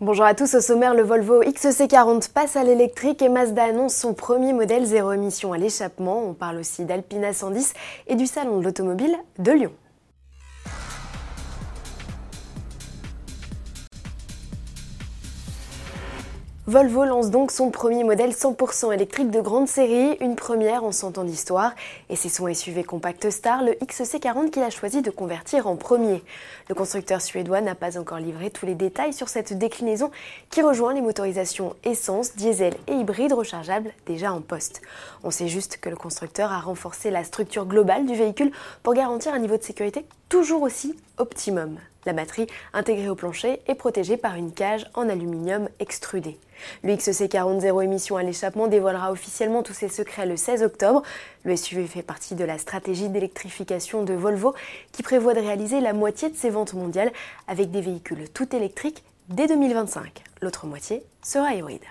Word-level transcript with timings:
Bonjour 0.00 0.26
à 0.26 0.34
tous, 0.36 0.54
au 0.54 0.60
sommaire, 0.60 0.94
le 0.94 1.02
Volvo 1.02 1.42
XC40 1.42 2.30
passe 2.30 2.54
à 2.54 2.62
l'électrique 2.62 3.20
et 3.20 3.28
Mazda 3.28 3.64
annonce 3.64 3.96
son 3.96 4.14
premier 4.14 4.52
modèle 4.52 4.84
zéro 4.84 5.10
émission 5.10 5.52
à 5.52 5.58
l'échappement. 5.58 6.22
On 6.24 6.34
parle 6.34 6.58
aussi 6.58 6.84
d'Alpina 6.84 7.32
110 7.32 7.74
et 8.06 8.14
du 8.14 8.26
salon 8.26 8.58
de 8.60 8.64
l'automobile 8.64 9.16
de 9.40 9.50
Lyon. 9.50 9.72
Volvo 16.68 17.06
lance 17.06 17.30
donc 17.30 17.50
son 17.50 17.70
premier 17.70 18.04
modèle 18.04 18.32
100% 18.32 18.92
électrique 18.92 19.30
de 19.30 19.40
grande 19.40 19.68
série, 19.68 20.18
une 20.20 20.36
première 20.36 20.84
en 20.84 20.92
100 20.92 21.16
ans 21.16 21.24
d'histoire, 21.24 21.72
et 22.10 22.14
c'est 22.14 22.28
son 22.28 22.52
SUV 22.52 22.84
compact 22.84 23.30
star, 23.30 23.64
le 23.64 23.72
XC40, 23.72 24.50
qu'il 24.50 24.62
a 24.62 24.68
choisi 24.68 25.00
de 25.00 25.10
convertir 25.10 25.66
en 25.66 25.76
premier. 25.76 26.22
Le 26.68 26.74
constructeur 26.74 27.22
suédois 27.22 27.62
n'a 27.62 27.74
pas 27.74 27.98
encore 27.98 28.18
livré 28.18 28.50
tous 28.50 28.66
les 28.66 28.74
détails 28.74 29.14
sur 29.14 29.30
cette 29.30 29.56
déclinaison 29.56 30.10
qui 30.50 30.60
rejoint 30.60 30.92
les 30.92 31.00
motorisations 31.00 31.74
essence, 31.84 32.36
diesel 32.36 32.74
et 32.86 32.92
hybride 32.92 33.32
rechargeables 33.32 33.90
déjà 34.04 34.34
en 34.34 34.42
poste. 34.42 34.82
On 35.24 35.30
sait 35.30 35.48
juste 35.48 35.78
que 35.78 35.88
le 35.88 35.96
constructeur 35.96 36.52
a 36.52 36.60
renforcé 36.60 37.10
la 37.10 37.24
structure 37.24 37.64
globale 37.64 38.04
du 38.04 38.14
véhicule 38.14 38.52
pour 38.82 38.92
garantir 38.92 39.32
un 39.32 39.38
niveau 39.38 39.56
de 39.56 39.62
sécurité 39.62 40.04
toujours 40.28 40.62
aussi 40.62 40.94
optimum. 41.16 41.78
La 42.06 42.12
batterie, 42.12 42.46
intégrée 42.72 43.08
au 43.08 43.14
plancher, 43.14 43.60
est 43.66 43.74
protégée 43.74 44.16
par 44.16 44.34
une 44.34 44.52
cage 44.52 44.86
en 44.94 45.08
aluminium 45.08 45.68
extrudé. 45.78 46.38
Le 46.82 46.94
XC40 46.94 47.60
zéro 47.60 47.82
émission 47.82 48.16
à 48.16 48.22
l'échappement 48.22 48.66
dévoilera 48.66 49.12
officiellement 49.12 49.62
tous 49.62 49.74
ses 49.74 49.88
secrets 49.88 50.26
le 50.26 50.36
16 50.36 50.62
octobre. 50.62 51.02
Le 51.44 51.56
SUV 51.56 51.86
fait 51.86 52.02
partie 52.02 52.34
de 52.34 52.44
la 52.44 52.58
stratégie 52.58 53.08
d'électrification 53.08 54.04
de 54.04 54.14
Volvo 54.14 54.54
qui 54.92 55.02
prévoit 55.02 55.34
de 55.34 55.40
réaliser 55.40 55.80
la 55.80 55.92
moitié 55.92 56.30
de 56.30 56.36
ses 56.36 56.50
ventes 56.50 56.74
mondiales 56.74 57.12
avec 57.46 57.70
des 57.70 57.80
véhicules 57.80 58.28
tout 58.32 58.54
électriques 58.54 59.04
dès 59.28 59.46
2025. 59.46 60.22
L'autre 60.40 60.66
moitié 60.66 61.02
sera 61.22 61.54
hybride. 61.54 61.84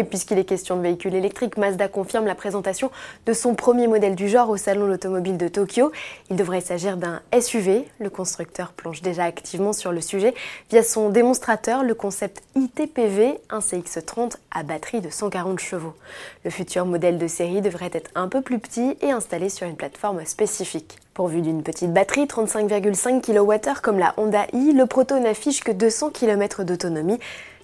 Et 0.00 0.04
puisqu'il 0.04 0.38
est 0.38 0.44
question 0.44 0.78
de 0.78 0.80
véhicules 0.80 1.14
électriques, 1.14 1.58
Mazda 1.58 1.86
confirme 1.86 2.24
la 2.24 2.34
présentation 2.34 2.90
de 3.26 3.34
son 3.34 3.54
premier 3.54 3.86
modèle 3.86 4.14
du 4.14 4.30
genre 4.30 4.48
au 4.48 4.56
Salon 4.56 4.86
de 4.86 4.92
l'Automobile 4.92 5.36
de 5.36 5.46
Tokyo. 5.46 5.92
Il 6.30 6.36
devrait 6.36 6.62
s'agir 6.62 6.96
d'un 6.96 7.20
SUV. 7.38 7.84
Le 7.98 8.08
constructeur 8.08 8.72
plonge 8.72 9.02
déjà 9.02 9.24
activement 9.24 9.74
sur 9.74 9.92
le 9.92 10.00
sujet 10.00 10.32
via 10.70 10.82
son 10.82 11.10
démonstrateur, 11.10 11.84
le 11.84 11.92
concept 11.92 12.42
ITPV, 12.56 13.40
un 13.50 13.58
CX30 13.58 14.36
à 14.50 14.62
batterie 14.62 15.02
de 15.02 15.10
140 15.10 15.58
chevaux. 15.58 15.92
Le 16.46 16.50
futur 16.50 16.86
modèle 16.86 17.18
de 17.18 17.26
série 17.26 17.60
devrait 17.60 17.90
être 17.92 18.10
un 18.14 18.28
peu 18.28 18.40
plus 18.40 18.58
petit 18.58 18.96
et 19.02 19.10
installé 19.10 19.50
sur 19.50 19.66
une 19.66 19.76
plateforme 19.76 20.24
spécifique. 20.24 20.96
Pourvu 21.14 21.42
d'une 21.42 21.64
petite 21.64 21.92
batterie, 21.92 22.26
35,5 22.26 23.20
kWh 23.20 23.80
comme 23.82 23.98
la 23.98 24.14
Honda 24.16 24.46
i, 24.52 24.72
le 24.72 24.86
proto 24.86 25.18
n'affiche 25.18 25.64
que 25.64 25.72
200 25.72 26.10
km 26.10 26.62
d'autonomie. 26.62 27.18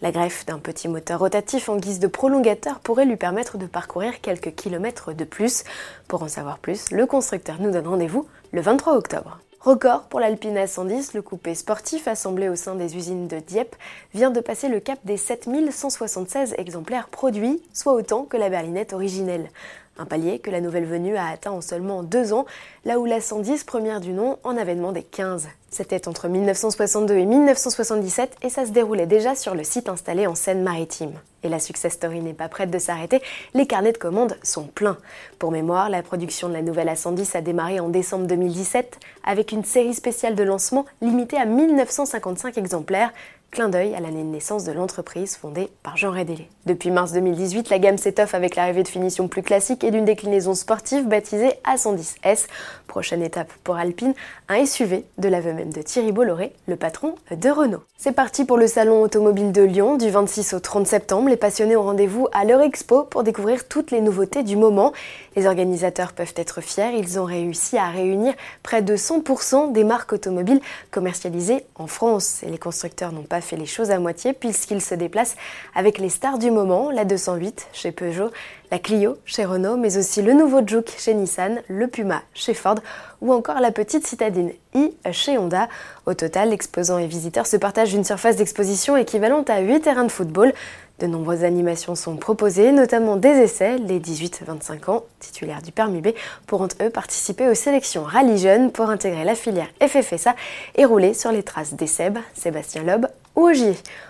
La 0.00 0.12
greffe 0.12 0.46
d'un 0.46 0.58
petit 0.58 0.86
moteur 0.88 1.18
rotatif 1.18 1.68
en 1.68 1.76
guise 1.76 1.98
de 1.98 2.06
prolongateur 2.06 2.78
pourrait 2.78 3.04
lui 3.04 3.16
permettre 3.16 3.58
de 3.58 3.66
parcourir 3.66 4.20
quelques 4.20 4.54
kilomètres 4.54 5.12
de 5.12 5.24
plus. 5.24 5.64
Pour 6.06 6.22
en 6.22 6.28
savoir 6.28 6.58
plus, 6.58 6.92
le 6.92 7.04
constructeur 7.04 7.56
nous 7.60 7.72
donne 7.72 7.88
rendez-vous 7.88 8.26
le 8.52 8.60
23 8.60 8.96
octobre. 8.96 9.40
Record 9.60 10.08
pour 10.08 10.18
l'Alpina 10.18 10.66
110, 10.66 11.14
le 11.14 11.22
coupé 11.22 11.54
sportif 11.54 12.08
assemblé 12.08 12.48
au 12.48 12.56
sein 12.56 12.74
des 12.74 12.96
usines 12.96 13.28
de 13.28 13.38
Dieppe 13.38 13.76
vient 14.12 14.30
de 14.30 14.40
passer 14.40 14.68
le 14.68 14.80
cap 14.80 14.98
des 15.04 15.16
7176 15.16 16.56
exemplaires 16.58 17.06
produits, 17.06 17.62
soit 17.72 17.92
autant 17.92 18.24
que 18.24 18.36
la 18.36 18.48
berlinette 18.50 18.92
originelle. 18.92 19.50
Un 19.98 20.06
palier 20.06 20.38
que 20.38 20.50
la 20.50 20.62
nouvelle 20.62 20.86
venue 20.86 21.16
a 21.16 21.26
atteint 21.26 21.50
en 21.50 21.60
seulement 21.60 22.02
deux 22.02 22.32
ans, 22.32 22.46
là 22.86 22.98
où 22.98 23.04
la 23.04 23.20
110, 23.20 23.64
première 23.64 24.00
du 24.00 24.12
nom, 24.12 24.38
en 24.42 24.56
avait 24.56 24.74
demandé 24.74 25.02
15. 25.02 25.48
C'était 25.70 26.08
entre 26.08 26.28
1962 26.28 27.14
et 27.14 27.26
1977 27.26 28.36
et 28.42 28.48
ça 28.48 28.64
se 28.64 28.70
déroulait 28.70 29.06
déjà 29.06 29.34
sur 29.34 29.54
le 29.54 29.64
site 29.64 29.90
installé 29.90 30.26
en 30.26 30.34
Seine-Maritime. 30.34 31.12
Et 31.42 31.48
la 31.50 31.58
success 31.58 31.92
story 31.92 32.20
n'est 32.20 32.32
pas 32.32 32.48
prête 32.48 32.70
de 32.70 32.78
s'arrêter, 32.78 33.20
les 33.52 33.66
carnets 33.66 33.92
de 33.92 33.98
commandes 33.98 34.38
sont 34.42 34.64
pleins. 34.64 34.98
Pour 35.38 35.50
mémoire, 35.50 35.90
la 35.90 36.02
production 36.02 36.48
de 36.48 36.54
la 36.54 36.62
nouvelle 36.62 36.88
A110 36.88 37.36
a 37.36 37.40
démarré 37.42 37.78
en 37.80 37.88
décembre 37.88 38.26
2017 38.26 38.98
avec 39.24 39.52
une 39.52 39.64
série 39.64 39.94
spéciale 39.94 40.36
de 40.36 40.42
lancement 40.42 40.86
limitée 41.02 41.36
à 41.36 41.44
1955 41.44 42.56
exemplaires, 42.56 43.12
Clin 43.52 43.68
d'œil 43.68 43.94
à 43.94 44.00
l'année 44.00 44.22
de 44.22 44.28
naissance 44.28 44.64
de 44.64 44.72
l'entreprise 44.72 45.36
fondée 45.36 45.68
par 45.82 45.98
Jean 45.98 46.10
Rédélé. 46.10 46.48
Depuis 46.64 46.90
mars 46.90 47.12
2018, 47.12 47.68
la 47.68 47.78
gamme 47.78 47.98
s'étoffe 47.98 48.34
avec 48.34 48.56
l'arrivée 48.56 48.82
de 48.82 48.88
finitions 48.88 49.28
plus 49.28 49.42
classiques 49.42 49.84
et 49.84 49.90
d'une 49.90 50.06
déclinaison 50.06 50.54
sportive 50.54 51.06
baptisée 51.06 51.52
A110S. 51.66 52.46
Prochaine 52.86 53.22
étape 53.22 53.52
pour 53.62 53.76
Alpine, 53.76 54.14
un 54.48 54.64
SUV 54.64 55.04
de 55.18 55.28
l'aveu 55.28 55.52
même 55.52 55.70
de 55.70 55.82
Thierry 55.82 56.12
Bolloré, 56.12 56.54
le 56.66 56.76
patron 56.76 57.14
de 57.30 57.50
Renault. 57.50 57.82
C'est 57.98 58.12
parti 58.12 58.46
pour 58.46 58.56
le 58.56 58.66
salon 58.66 59.02
automobile 59.02 59.52
de 59.52 59.62
Lyon 59.62 59.98
du 59.98 60.08
26 60.08 60.54
au 60.54 60.60
30 60.60 60.86
septembre. 60.86 61.28
Les 61.28 61.36
passionnés 61.36 61.76
ont 61.76 61.82
rendez-vous 61.82 62.28
à 62.32 62.46
leur 62.46 62.62
expo 62.62 63.04
pour 63.04 63.22
découvrir 63.22 63.68
toutes 63.68 63.90
les 63.90 64.00
nouveautés 64.00 64.42
du 64.42 64.56
moment. 64.56 64.94
Les 65.36 65.46
organisateurs 65.46 66.14
peuvent 66.14 66.34
être 66.36 66.62
fiers, 66.62 66.96
ils 66.96 67.20
ont 67.20 67.24
réussi 67.24 67.76
à 67.76 67.90
réunir 67.90 68.32
près 68.62 68.80
de 68.80 68.96
100% 68.96 69.72
des 69.72 69.84
marques 69.84 70.14
automobiles 70.14 70.62
commercialisées 70.90 71.66
en 71.74 71.86
France. 71.86 72.42
Et 72.44 72.50
les 72.50 72.58
constructeurs 72.58 73.12
n'ont 73.12 73.22
pas 73.22 73.41
fait 73.42 73.56
les 73.56 73.66
choses 73.66 73.90
à 73.90 73.98
moitié 73.98 74.32
puisqu'il 74.32 74.80
se 74.80 74.94
déplace 74.94 75.36
avec 75.74 75.98
les 75.98 76.08
stars 76.08 76.38
du 76.38 76.50
moment, 76.50 76.90
la 76.90 77.04
208 77.04 77.68
chez 77.74 77.92
Peugeot, 77.92 78.30
la 78.70 78.78
Clio 78.78 79.18
chez 79.26 79.44
Renault, 79.44 79.76
mais 79.76 79.98
aussi 79.98 80.22
le 80.22 80.32
nouveau 80.32 80.66
Juke 80.66 80.94
chez 80.96 81.12
Nissan, 81.12 81.60
le 81.68 81.88
Puma 81.88 82.22
chez 82.32 82.54
Ford 82.54 82.76
ou 83.20 83.32
encore 83.32 83.60
la 83.60 83.70
petite 83.70 84.06
citadine 84.06 84.52
i 84.74 84.94
chez 85.12 85.36
Honda. 85.36 85.68
Au 86.06 86.14
total, 86.14 86.50
l'exposant 86.50 86.98
et 86.98 87.06
visiteurs 87.06 87.46
se 87.46 87.58
partagent 87.58 87.92
une 87.92 88.04
surface 88.04 88.36
d'exposition 88.36 88.96
équivalente 88.96 89.50
à 89.50 89.60
8 89.60 89.80
terrains 89.80 90.04
de 90.04 90.10
football. 90.10 90.52
De 90.98 91.06
nombreuses 91.06 91.42
animations 91.42 91.94
sont 91.94 92.16
proposées, 92.16 92.70
notamment 92.70 93.16
des 93.16 93.30
essais. 93.30 93.76
Les 93.78 93.98
18-25 93.98 94.90
ans, 94.90 95.04
titulaires 95.18 95.62
du 95.62 95.72
permis 95.72 96.00
B, 96.00 96.08
pourront 96.46 96.68
eux 96.80 96.90
participer 96.90 97.48
aux 97.48 97.54
sélections 97.54 98.04
Rallye 98.04 98.38
Jeunes 98.38 98.70
pour 98.70 98.88
intégrer 98.88 99.24
la 99.24 99.34
filière 99.34 99.68
FFSA 99.84 100.34
et 100.76 100.84
rouler 100.84 101.12
sur 101.12 101.32
les 101.32 101.42
traces 101.42 101.74
d'Esseb, 101.74 102.18
Sébastien 102.34 102.84
Loeb 102.84 103.06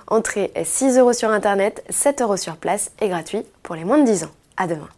Entrée 0.07 0.53
6 0.63 0.99
euros 0.99 1.13
sur 1.13 1.31
internet, 1.31 1.85
7 1.89 2.21
euros 2.23 2.37
sur 2.37 2.57
place 2.57 2.91
et 3.01 3.09
gratuit 3.09 3.43
pour 3.63 3.75
les 3.75 3.85
moins 3.85 3.99
de 3.99 4.05
10 4.05 4.25
ans. 4.25 4.31
À 4.57 4.67
demain. 4.67 4.89